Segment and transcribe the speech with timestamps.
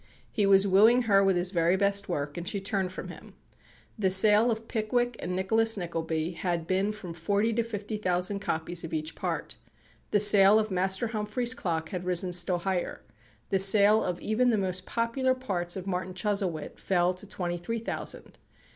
[0.31, 3.35] He was wooing her with his very best work, and she turned from him.
[3.99, 8.83] The sale of "Pickwick" and "Nicholas Nickleby" had been from forty to fifty thousand copies
[8.83, 9.57] of each part;
[10.09, 13.03] the sale of Master Humphrey's Clock had risen still higher;
[13.49, 17.77] the sale of even the most popular parts of "Martin Chuzzlewit" fell to twenty three
[17.77, 18.39] thousand.